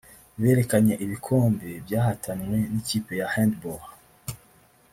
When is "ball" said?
3.61-3.83